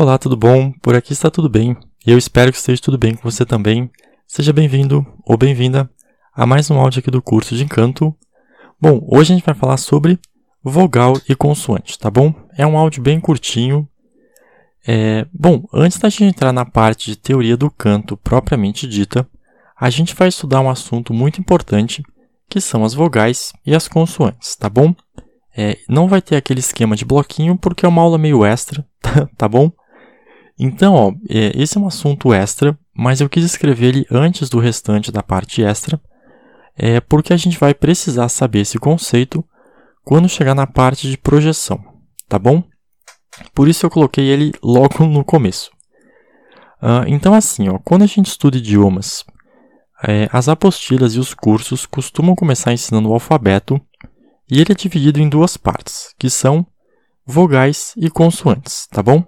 Olá, 0.00 0.16
tudo 0.16 0.36
bom? 0.36 0.70
Por 0.80 0.94
aqui 0.94 1.12
está 1.12 1.28
tudo 1.28 1.48
bem. 1.48 1.76
E 2.06 2.12
eu 2.12 2.16
espero 2.16 2.52
que 2.52 2.58
esteja 2.58 2.80
tudo 2.80 2.96
bem 2.96 3.16
com 3.16 3.28
você 3.28 3.44
também. 3.44 3.90
Seja 4.28 4.52
bem-vindo 4.52 5.04
ou 5.24 5.36
bem-vinda 5.36 5.90
a 6.32 6.46
mais 6.46 6.70
um 6.70 6.78
áudio 6.78 7.00
aqui 7.00 7.10
do 7.10 7.20
curso 7.20 7.56
de 7.56 7.64
Encanto. 7.64 8.14
Bom, 8.80 9.04
hoje 9.10 9.32
a 9.32 9.34
gente 9.34 9.44
vai 9.44 9.56
falar 9.56 9.76
sobre 9.76 10.16
vogal 10.62 11.14
e 11.28 11.34
consoante, 11.34 11.98
tá 11.98 12.08
bom? 12.08 12.32
É 12.56 12.64
um 12.64 12.78
áudio 12.78 13.02
bem 13.02 13.18
curtinho. 13.18 13.88
É... 14.86 15.26
Bom, 15.34 15.64
antes 15.74 15.98
da 15.98 16.08
gente 16.08 16.26
entrar 16.26 16.52
na 16.52 16.64
parte 16.64 17.10
de 17.10 17.16
teoria 17.16 17.56
do 17.56 17.68
canto 17.68 18.16
propriamente 18.16 18.86
dita, 18.86 19.28
a 19.76 19.90
gente 19.90 20.14
vai 20.14 20.28
estudar 20.28 20.60
um 20.60 20.70
assunto 20.70 21.12
muito 21.12 21.40
importante, 21.40 22.04
que 22.48 22.60
são 22.60 22.84
as 22.84 22.94
vogais 22.94 23.52
e 23.66 23.74
as 23.74 23.88
consoantes, 23.88 24.54
tá 24.54 24.68
bom? 24.68 24.94
É, 25.56 25.76
não 25.88 26.06
vai 26.06 26.22
ter 26.22 26.36
aquele 26.36 26.60
esquema 26.60 26.94
de 26.94 27.04
bloquinho 27.04 27.58
porque 27.58 27.84
é 27.84 27.88
uma 27.88 28.00
aula 28.00 28.16
meio 28.16 28.44
extra, 28.44 28.86
tá 29.36 29.48
bom? 29.48 29.72
Então, 30.58 30.94
ó, 30.94 31.12
é, 31.28 31.52
esse 31.54 31.78
é 31.78 31.80
um 31.80 31.86
assunto 31.86 32.32
extra, 32.32 32.76
mas 32.92 33.20
eu 33.20 33.28
quis 33.28 33.44
escrever 33.44 33.86
ele 33.88 34.06
antes 34.10 34.48
do 34.48 34.58
restante 34.58 35.12
da 35.12 35.22
parte 35.22 35.62
extra, 35.62 36.00
é, 36.76 37.00
porque 37.00 37.32
a 37.32 37.36
gente 37.36 37.58
vai 37.58 37.72
precisar 37.72 38.28
saber 38.28 38.60
esse 38.60 38.78
conceito 38.78 39.44
quando 40.04 40.28
chegar 40.28 40.54
na 40.54 40.66
parte 40.66 41.08
de 41.08 41.16
projeção, 41.16 41.78
tá 42.28 42.38
bom? 42.38 42.62
Por 43.54 43.68
isso 43.68 43.86
eu 43.86 43.90
coloquei 43.90 44.26
ele 44.26 44.52
logo 44.62 45.04
no 45.06 45.24
começo. 45.24 45.70
Uh, 46.82 47.06
então, 47.08 47.34
assim, 47.34 47.68
ó, 47.68 47.78
quando 47.78 48.02
a 48.02 48.06
gente 48.06 48.26
estuda 48.26 48.56
idiomas, 48.56 49.24
é, 50.02 50.28
as 50.32 50.48
apostilas 50.48 51.14
e 51.14 51.18
os 51.18 51.34
cursos 51.34 51.86
costumam 51.86 52.34
começar 52.34 52.72
ensinando 52.72 53.08
o 53.08 53.12
alfabeto 53.12 53.80
e 54.50 54.60
ele 54.60 54.72
é 54.72 54.74
dividido 54.74 55.20
em 55.20 55.28
duas 55.28 55.56
partes, 55.56 56.14
que 56.18 56.30
são 56.30 56.66
vogais 57.26 57.92
e 57.96 58.08
consoantes, 58.08 58.86
tá 58.86 59.02
bom? 59.02 59.24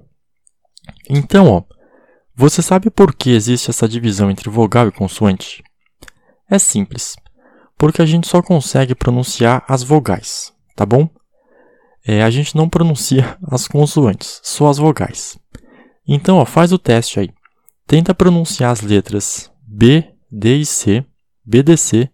Então, 1.08 1.50
ó, 1.50 1.62
você 2.34 2.62
sabe 2.62 2.90
por 2.90 3.14
que 3.14 3.30
existe 3.30 3.70
essa 3.70 3.88
divisão 3.88 4.30
entre 4.30 4.48
vogal 4.48 4.88
e 4.88 4.92
consoante? 4.92 5.62
É 6.48 6.58
simples, 6.58 7.16
porque 7.76 8.02
a 8.02 8.06
gente 8.06 8.26
só 8.26 8.42
consegue 8.42 8.94
pronunciar 8.94 9.64
as 9.68 9.82
vogais, 9.82 10.52
tá 10.74 10.84
bom? 10.84 11.08
É, 12.06 12.22
a 12.22 12.30
gente 12.30 12.56
não 12.56 12.68
pronuncia 12.68 13.38
as 13.50 13.68
consoantes, 13.68 14.40
só 14.42 14.68
as 14.68 14.78
vogais. 14.78 15.38
Então, 16.06 16.38
ó, 16.38 16.44
faz 16.44 16.72
o 16.72 16.78
teste 16.78 17.20
aí. 17.20 17.30
Tenta 17.86 18.14
pronunciar 18.14 18.70
as 18.70 18.80
letras 18.80 19.50
B, 19.66 20.04
D 20.30 20.56
e 20.56 20.66
C, 20.66 21.04
BDC, 21.44 22.08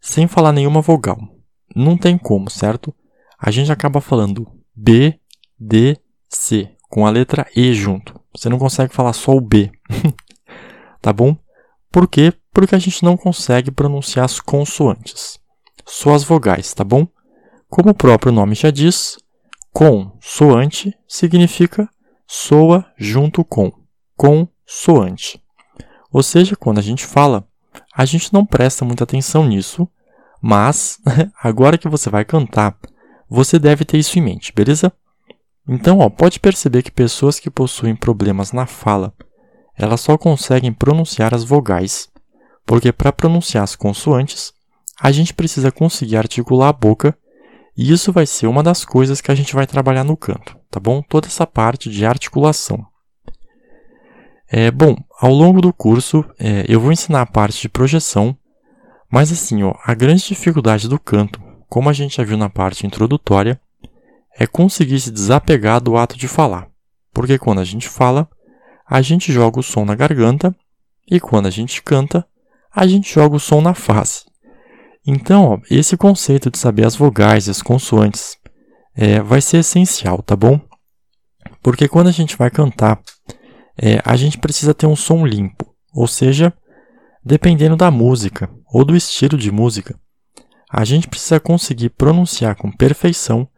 sem 0.00 0.26
falar 0.26 0.52
nenhuma 0.52 0.80
vogal 0.80 1.18
não 1.76 1.96
tem 1.96 2.16
como, 2.16 2.48
certo? 2.48 2.94
A 3.38 3.50
gente 3.50 3.70
acaba 3.70 4.00
falando 4.00 4.50
B, 4.74 5.20
D, 5.58 5.98
C, 6.26 6.74
com 6.88 7.06
a 7.06 7.10
letra 7.10 7.46
E 7.54 7.74
junto. 7.74 8.18
Você 8.34 8.48
não 8.48 8.58
consegue 8.58 8.94
falar 8.94 9.12
só 9.12 9.32
o 9.32 9.40
B. 9.40 9.70
tá 11.00 11.12
bom? 11.12 11.36
Por 11.90 12.08
quê? 12.08 12.32
Porque 12.52 12.74
a 12.74 12.78
gente 12.78 13.02
não 13.02 13.16
consegue 13.16 13.70
pronunciar 13.70 14.24
as 14.24 14.40
consoantes. 14.40 15.38
Só 15.84 16.14
as 16.14 16.24
vogais, 16.24 16.72
tá 16.74 16.84
bom? 16.84 17.06
Como 17.68 17.90
o 17.90 17.94
próprio 17.94 18.32
nome 18.32 18.54
já 18.54 18.70
diz, 18.70 19.18
consoante 19.72 20.96
significa 21.06 21.88
soa 22.26 22.84
junto 22.96 23.44
com, 23.44 23.72
consoante. 24.16 25.42
Ou 26.12 26.22
seja, 26.22 26.56
quando 26.56 26.78
a 26.78 26.82
gente 26.82 27.04
fala, 27.04 27.46
a 27.94 28.04
gente 28.04 28.32
não 28.32 28.44
presta 28.44 28.84
muita 28.84 29.04
atenção 29.04 29.46
nisso 29.46 29.88
mas, 30.40 30.98
agora 31.42 31.78
que 31.78 31.88
você 31.88 32.10
vai 32.10 32.24
cantar, 32.24 32.76
você 33.28 33.58
deve 33.58 33.84
ter 33.84 33.98
isso 33.98 34.18
em 34.18 34.22
mente, 34.22 34.52
beleza? 34.52 34.92
Então, 35.68 35.98
ó, 35.98 36.08
pode 36.08 36.38
perceber 36.38 36.82
que 36.82 36.90
pessoas 36.90 37.40
que 37.40 37.50
possuem 37.50 37.96
problemas 37.96 38.52
na 38.52 38.66
fala, 38.66 39.12
elas 39.76 40.00
só 40.00 40.16
conseguem 40.16 40.72
pronunciar 40.72 41.34
as 41.34 41.44
vogais, 41.44 42.08
porque 42.64 42.92
para 42.92 43.12
pronunciar 43.12 43.64
as 43.64 43.74
consoantes, 43.74 44.52
a 45.00 45.10
gente 45.10 45.34
precisa 45.34 45.72
conseguir 45.72 46.16
articular 46.16 46.68
a 46.68 46.72
boca, 46.72 47.16
e 47.76 47.92
isso 47.92 48.12
vai 48.12 48.24
ser 48.26 48.46
uma 48.46 48.62
das 48.62 48.84
coisas 48.84 49.20
que 49.20 49.30
a 49.30 49.34
gente 49.34 49.54
vai 49.54 49.66
trabalhar 49.66 50.04
no 50.04 50.16
canto, 50.16 50.56
tá 50.70 50.80
bom? 50.80 51.02
Toda 51.02 51.26
essa 51.26 51.46
parte 51.46 51.90
de 51.90 52.06
articulação. 52.06 52.86
É, 54.48 54.70
bom, 54.70 54.96
ao 55.20 55.32
longo 55.32 55.60
do 55.60 55.72
curso, 55.72 56.24
é, 56.38 56.64
eu 56.68 56.80
vou 56.80 56.92
ensinar 56.92 57.20
a 57.20 57.26
parte 57.26 57.60
de 57.60 57.68
projeção, 57.68 58.36
mas 59.10 59.30
assim, 59.30 59.62
ó, 59.64 59.74
a 59.84 59.92
grande 59.92 60.26
dificuldade 60.26 60.88
do 60.88 60.98
canto, 60.98 61.42
como 61.68 61.90
a 61.90 61.92
gente 61.92 62.16
já 62.16 62.24
viu 62.24 62.36
na 62.36 62.48
parte 62.48 62.86
introdutória, 62.86 63.60
é 64.38 64.46
conseguir 64.46 65.00
se 65.00 65.10
desapegar 65.10 65.80
do 65.80 65.96
ato 65.96 66.16
de 66.16 66.28
falar. 66.28 66.68
Porque 67.12 67.38
quando 67.38 67.60
a 67.60 67.64
gente 67.64 67.88
fala, 67.88 68.28
a 68.86 69.00
gente 69.00 69.32
joga 69.32 69.58
o 69.58 69.62
som 69.62 69.84
na 69.84 69.94
garganta 69.94 70.54
e 71.10 71.18
quando 71.18 71.46
a 71.46 71.50
gente 71.50 71.82
canta, 71.82 72.26
a 72.74 72.86
gente 72.86 73.12
joga 73.12 73.36
o 73.36 73.40
som 73.40 73.60
na 73.60 73.74
face. 73.74 74.24
Então, 75.06 75.44
ó, 75.44 75.58
esse 75.70 75.96
conceito 75.96 76.50
de 76.50 76.58
saber 76.58 76.84
as 76.84 76.96
vogais 76.96 77.46
e 77.46 77.50
as 77.50 77.62
consoantes 77.62 78.36
é, 78.94 79.20
vai 79.20 79.40
ser 79.40 79.58
essencial, 79.58 80.22
tá 80.22 80.36
bom? 80.36 80.60
Porque 81.62 81.88
quando 81.88 82.08
a 82.08 82.12
gente 82.12 82.36
vai 82.36 82.50
cantar, 82.50 83.00
é, 83.80 84.00
a 84.04 84.16
gente 84.16 84.38
precisa 84.38 84.74
ter 84.74 84.86
um 84.86 84.96
som 84.96 85.24
limpo, 85.24 85.74
ou 85.94 86.06
seja, 86.06 86.52
dependendo 87.24 87.76
da 87.76 87.90
música 87.90 88.50
ou 88.72 88.84
do 88.84 88.96
estilo 88.96 89.38
de 89.38 89.50
música, 89.50 89.98
a 90.70 90.84
gente 90.84 91.08
precisa 91.08 91.38
conseguir 91.38 91.90
pronunciar 91.90 92.56
com 92.56 92.70
perfeição 92.70 93.48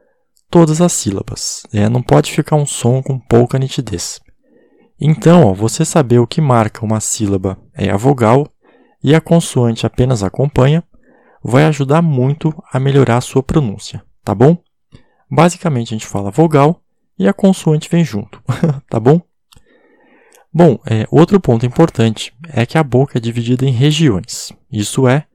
todas 0.51 0.81
as 0.81 0.93
sílabas. 0.93 1.63
Né? 1.73 1.89
Não 1.89 2.03
pode 2.03 2.33
ficar 2.33 2.57
um 2.57 2.67
som 2.67 3.03
com 3.03 3.19
pouca 3.19 3.59
nitidez. 3.59 4.21
Então, 5.01 5.47
ó, 5.47 5.55
você 5.55 5.85
saber 5.85 6.19
o 6.19 6.27
que 6.27 6.41
marca 6.41 6.85
uma 6.85 7.01
sílaba 7.01 7.57
é 7.75 7.91
a 7.91 7.97
vogal 7.97 8.49
e 9.03 9.15
a 9.15 9.21
consoante 9.21 9.87
apenas 9.87 10.23
acompanha, 10.23 10.83
vai 11.43 11.65
ajudar 11.65 12.03
muito 12.03 12.53
a 12.73 12.81
melhorar 12.81 13.19
a 13.19 13.23
sua 13.23 13.43
pronúncia, 13.43 14.03
tá 14.25 14.35
bom? 14.35 14.59
Basicamente, 15.31 15.95
a 15.95 15.97
gente 15.97 16.07
fala 16.07 16.31
vogal 16.33 16.83
e 17.17 17.29
a 17.29 17.33
consoante 17.33 17.89
vem 17.89 18.05
junto, 18.05 18.43
tá 18.91 18.99
bom? 18.99 19.21
Bom, 20.53 20.81
é, 20.87 21.07
outro 21.11 21.39
ponto 21.39 21.65
importante 21.65 22.35
é 22.49 22.67
que 22.67 22.79
a 22.79 22.83
boca 22.83 23.19
é 23.19 23.21
dividida 23.21 23.65
em 23.65 23.71
regiões. 23.71 24.53
Isso 24.73 25.07
é, 25.07 25.27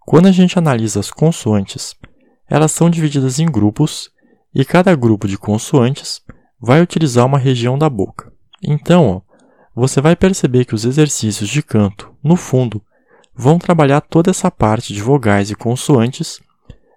quando 0.00 0.26
a 0.26 0.32
gente 0.32 0.58
analisa 0.58 1.00
as 1.00 1.10
consoantes, 1.10 1.94
elas 2.48 2.72
são 2.72 2.90
divididas 2.90 3.38
em 3.38 3.46
grupos 3.46 4.10
e 4.56 4.64
cada 4.64 4.96
grupo 4.96 5.28
de 5.28 5.36
consoantes 5.36 6.22
vai 6.58 6.80
utilizar 6.80 7.26
uma 7.26 7.36
região 7.36 7.76
da 7.76 7.90
boca. 7.90 8.32
Então, 8.64 9.06
ó, 9.06 9.20
você 9.74 10.00
vai 10.00 10.16
perceber 10.16 10.64
que 10.64 10.74
os 10.74 10.86
exercícios 10.86 11.50
de 11.50 11.62
canto, 11.62 12.10
no 12.24 12.36
fundo, 12.36 12.82
vão 13.34 13.58
trabalhar 13.58 14.00
toda 14.00 14.30
essa 14.30 14.50
parte 14.50 14.94
de 14.94 15.02
vogais 15.02 15.50
e 15.50 15.54
consoantes 15.54 16.40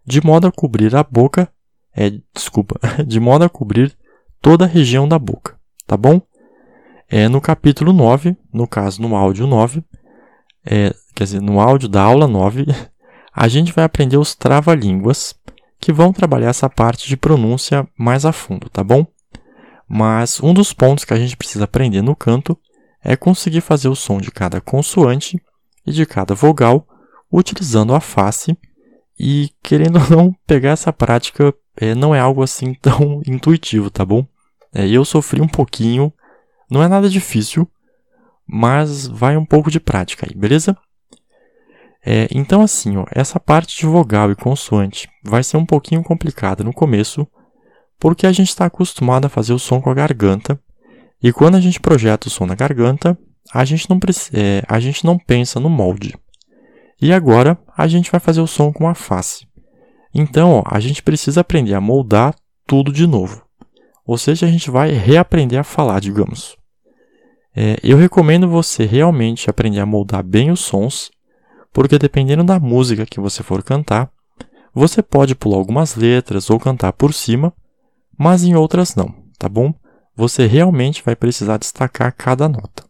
de 0.05 0.25
modo 0.25 0.47
a 0.47 0.51
cobrir 0.53 0.95
a 0.95 1.03
boca, 1.03 1.51
é, 1.93 2.13
desculpa, 2.33 2.79
de 3.05 3.19
modo 3.19 3.43
a 3.43 3.49
cobrir 3.49 3.93
toda 4.41 4.63
a 4.63 4.67
região 4.67 5.05
da 5.05 5.19
boca, 5.19 5.59
tá 5.85 5.97
bom? 5.97 6.21
É, 7.09 7.27
no 7.27 7.41
capítulo 7.41 7.91
9, 7.91 8.37
no 8.53 8.69
caso 8.69 9.01
no 9.01 9.17
áudio 9.17 9.45
9, 9.45 9.83
é, 10.65 10.95
quer 11.13 11.25
dizer, 11.25 11.41
no 11.41 11.59
áudio 11.59 11.89
da 11.89 12.01
aula 12.01 12.25
9, 12.25 12.67
a 13.35 13.47
gente 13.49 13.73
vai 13.73 13.83
aprender 13.83 14.15
os 14.15 14.33
trava-línguas 14.33 15.37
que 15.79 15.93
vão 15.93 16.11
trabalhar 16.11 16.49
essa 16.49 16.69
parte 16.69 17.07
de 17.07 17.15
pronúncia 17.15 17.87
mais 17.97 18.25
a 18.25 18.31
fundo, 18.31 18.69
tá 18.69 18.83
bom? 18.83 19.05
Mas 19.87 20.41
um 20.41 20.53
dos 20.53 20.73
pontos 20.73 21.05
que 21.05 21.13
a 21.13 21.17
gente 21.17 21.37
precisa 21.37 21.63
aprender 21.63 22.01
no 22.01 22.15
canto 22.15 22.57
é 23.03 23.15
conseguir 23.15 23.61
fazer 23.61 23.87
o 23.87 23.95
som 23.95 24.19
de 24.19 24.29
cada 24.29 24.59
consoante 24.59 25.41
e 25.85 25.91
de 25.91 26.05
cada 26.05 26.35
vogal 26.35 26.85
utilizando 27.31 27.95
a 27.95 27.99
face 27.99 28.57
e 29.17 29.49
querendo 29.63 29.99
ou 29.99 30.09
não 30.09 30.35
pegar 30.45 30.71
essa 30.71 30.91
prática 30.91 31.53
é, 31.75 31.95
não 31.95 32.13
é 32.13 32.19
algo 32.19 32.43
assim 32.43 32.73
tão 32.81 33.21
intuitivo, 33.25 33.89
tá 33.89 34.05
bom? 34.05 34.25
É, 34.73 34.87
eu 34.87 35.03
sofri 35.05 35.41
um 35.41 35.47
pouquinho 35.47 36.13
não 36.69 36.83
é 36.83 36.87
nada 36.87 37.09
difícil, 37.09 37.67
mas 38.45 39.07
vai 39.07 39.35
um 39.35 39.45
pouco 39.45 39.71
de 39.71 39.79
prática 39.79 40.27
aí, 40.29 40.35
beleza? 40.35 40.77
É, 42.05 42.27
então, 42.33 42.61
assim, 42.61 42.97
ó, 42.97 43.05
essa 43.11 43.39
parte 43.39 43.77
de 43.77 43.85
vogal 43.85 44.31
e 44.31 44.35
consoante 44.35 45.09
vai 45.23 45.43
ser 45.43 45.57
um 45.57 45.65
pouquinho 45.65 46.03
complicada 46.03 46.63
no 46.63 46.73
começo, 46.73 47.27
porque 47.99 48.25
a 48.25 48.31
gente 48.31 48.49
está 48.49 48.65
acostumado 48.65 49.25
a 49.25 49.29
fazer 49.29 49.53
o 49.53 49.59
som 49.59 49.81
com 49.81 49.89
a 49.89 49.93
garganta, 49.93 50.59
e 51.21 51.33
quando 51.33 51.55
a 51.55 51.59
gente 51.59 51.79
projeta 51.79 52.27
o 52.27 52.31
som 52.31 52.45
na 52.45 52.55
garganta, 52.55 53.17
a 53.53 53.65
gente 53.65 53.89
não, 53.89 53.99
é, 54.33 54.63
a 54.67 54.79
gente 54.79 55.05
não 55.05 55.17
pensa 55.17 55.59
no 55.59 55.69
molde. 55.69 56.15
E 57.01 57.11
agora 57.11 57.57
a 57.77 57.87
gente 57.87 58.11
vai 58.11 58.19
fazer 58.19 58.41
o 58.41 58.47
som 58.47 58.71
com 58.71 58.87
a 58.87 58.95
face. 58.95 59.47
Então, 60.13 60.51
ó, 60.51 60.63
a 60.65 60.79
gente 60.79 61.03
precisa 61.03 61.41
aprender 61.41 61.73
a 61.73 61.81
moldar 61.81 62.35
tudo 62.65 62.91
de 62.91 63.05
novo. 63.05 63.43
Ou 64.05 64.17
seja, 64.17 64.45
a 64.45 64.49
gente 64.49 64.71
vai 64.71 64.91
reaprender 64.91 65.59
a 65.59 65.63
falar, 65.63 65.99
digamos. 65.99 66.57
É, 67.55 67.77
eu 67.83 67.97
recomendo 67.97 68.47
você 68.47 68.85
realmente 68.85 69.49
aprender 69.49 69.79
a 69.79 69.85
moldar 69.85 70.23
bem 70.23 70.51
os 70.51 70.61
sons, 70.61 71.11
porque 71.71 71.97
dependendo 71.97 72.43
da 72.43 72.59
música 72.59 73.05
que 73.05 73.19
você 73.19 73.43
for 73.43 73.63
cantar, 73.63 74.11
você 74.73 75.01
pode 75.01 75.35
pular 75.35 75.57
algumas 75.57 75.95
letras 75.95 76.49
ou 76.49 76.59
cantar 76.59 76.93
por 76.93 77.13
cima, 77.13 77.53
mas 78.17 78.43
em 78.43 78.55
outras 78.55 78.95
não, 78.95 79.13
tá 79.37 79.49
bom? 79.49 79.73
você 80.19 80.45
realmente 80.45 81.01
vai 81.01 81.15
precisar 81.15 81.55
destacar 81.55 82.13
cada 82.13 82.49
nota. 82.49 82.83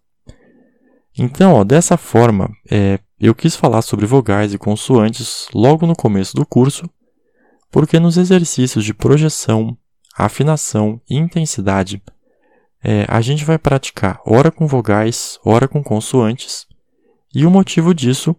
Então, 1.15 1.53
ó, 1.53 1.63
dessa 1.63 1.95
forma, 1.95 2.49
é, 2.71 2.99
eu 3.19 3.35
quis 3.35 3.55
falar 3.55 3.83
sobre 3.83 4.07
vogais 4.07 4.51
e 4.51 4.57
consoantes 4.57 5.47
logo 5.53 5.85
no 5.85 5.95
começo 5.95 6.35
do 6.35 6.43
curso, 6.43 6.89
porque 7.69 7.99
nos 7.99 8.17
exercícios 8.17 8.83
de 8.83 8.95
projeção, 8.95 9.77
afinação 10.17 10.99
e 11.07 11.17
intensidade, 11.17 12.01
é, 12.83 13.05
a 13.07 13.21
gente 13.21 13.45
vai 13.45 13.59
praticar 13.59 14.19
ora 14.25 14.49
com 14.49 14.65
vogais, 14.65 15.39
ora 15.45 15.67
com 15.67 15.83
consoantes, 15.83 16.65
e 17.35 17.45
o 17.45 17.51
motivo 17.51 17.93
disso 17.93 18.35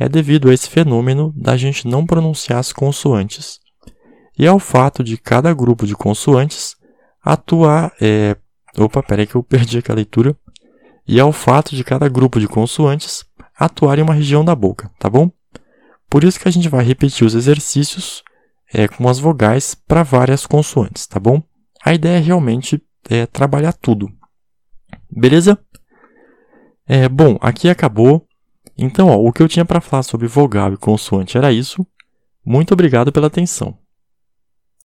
é 0.00 0.08
devido 0.08 0.48
a 0.48 0.54
esse 0.54 0.68
fenômeno 0.68 1.32
da 1.36 1.58
gente 1.58 1.86
não 1.86 2.06
pronunciar 2.06 2.58
as 2.58 2.72
consoantes, 2.72 3.60
e 4.38 4.46
ao 4.46 4.58
fato 4.58 5.04
de 5.04 5.18
cada 5.18 5.52
grupo 5.52 5.86
de 5.86 5.94
consoantes 5.94 6.74
atuar. 7.22 7.92
É... 8.00 8.34
Opa, 8.78 9.02
peraí 9.02 9.26
que 9.26 9.34
eu 9.34 9.42
perdi 9.44 9.76
aqui 9.76 9.92
a 9.92 9.94
leitura. 9.94 10.34
E 11.06 11.20
ao 11.20 11.30
fato 11.30 11.76
de 11.76 11.84
cada 11.84 12.08
grupo 12.08 12.40
de 12.40 12.48
consoantes 12.48 13.22
atuar 13.54 13.98
em 13.98 14.02
uma 14.02 14.14
região 14.14 14.42
da 14.42 14.54
boca, 14.54 14.90
tá 14.98 15.10
bom? 15.10 15.30
Por 16.08 16.24
isso 16.24 16.40
que 16.40 16.48
a 16.48 16.50
gente 16.50 16.70
vai 16.70 16.82
repetir 16.82 17.26
os 17.26 17.34
exercícios 17.34 18.22
é, 18.72 18.88
com 18.88 19.06
as 19.06 19.18
vogais 19.18 19.74
para 19.74 20.02
várias 20.02 20.46
consoantes, 20.46 21.06
tá 21.06 21.20
bom? 21.20 21.42
A 21.84 21.92
ideia 21.92 22.16
é 22.16 22.20
realmente 22.20 22.82
é, 23.10 23.26
trabalhar 23.26 23.74
tudo. 23.74 24.08
Beleza? 25.10 25.58
É, 26.86 27.08
bom, 27.08 27.36
aqui 27.42 27.68
acabou. 27.68 28.26
Então, 28.76 29.08
ó, 29.08 29.16
o 29.16 29.32
que 29.32 29.42
eu 29.42 29.48
tinha 29.48 29.64
para 29.64 29.80
falar 29.80 30.02
sobre 30.02 30.26
vogal 30.26 30.72
e 30.72 30.76
consoante 30.76 31.36
era 31.36 31.52
isso. 31.52 31.86
Muito 32.44 32.72
obrigado 32.72 33.12
pela 33.12 33.26
atenção. 33.26 33.76